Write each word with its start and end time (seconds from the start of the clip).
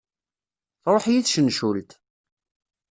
Truḥ-iyi 0.83 1.21
tcencult. 1.23 1.91